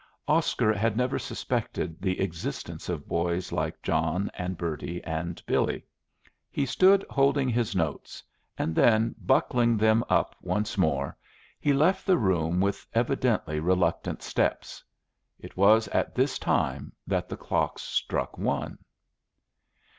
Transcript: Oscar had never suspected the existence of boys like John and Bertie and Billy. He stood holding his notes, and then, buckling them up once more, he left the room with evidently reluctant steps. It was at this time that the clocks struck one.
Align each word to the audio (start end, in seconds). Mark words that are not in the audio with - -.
Oscar 0.27 0.73
had 0.73 0.97
never 0.97 1.19
suspected 1.19 2.01
the 2.01 2.19
existence 2.21 2.89
of 2.89 3.07
boys 3.07 3.51
like 3.51 3.83
John 3.83 4.31
and 4.33 4.57
Bertie 4.57 4.99
and 5.03 5.39
Billy. 5.45 5.85
He 6.49 6.65
stood 6.65 7.05
holding 7.07 7.49
his 7.49 7.75
notes, 7.75 8.23
and 8.57 8.73
then, 8.73 9.13
buckling 9.23 9.77
them 9.77 10.03
up 10.09 10.35
once 10.41 10.75
more, 10.75 11.15
he 11.59 11.71
left 11.71 12.07
the 12.07 12.17
room 12.17 12.59
with 12.59 12.83
evidently 12.95 13.59
reluctant 13.59 14.23
steps. 14.23 14.83
It 15.39 15.55
was 15.55 15.87
at 15.89 16.15
this 16.15 16.39
time 16.39 16.93
that 17.05 17.29
the 17.29 17.37
clocks 17.37 17.83
struck 17.83 18.39
one. 18.39 18.79